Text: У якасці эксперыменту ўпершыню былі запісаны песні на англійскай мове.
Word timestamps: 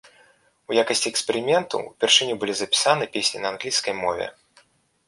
У 0.71 0.77
якасці 0.83 1.07
эксперыменту 1.13 1.83
ўпершыню 1.91 2.33
былі 2.45 2.53
запісаны 2.63 3.03
песні 3.19 3.37
на 3.47 3.55
англійскай 3.55 3.93
мове. 4.05 4.27